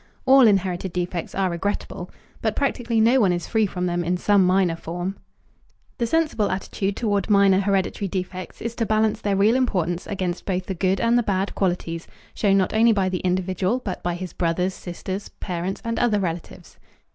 [0.25, 2.09] All inherited defects are regrettable,
[2.41, 5.15] but practically no one is free from them in some minor form.
[5.99, 10.65] The sensible attitude toward minor hereditary defects is to balance their real importance against both
[10.65, 14.33] the good and the bad qualities shown not only by the individual but by his
[14.33, 16.79] brothers, sisters, parents, and other relatives.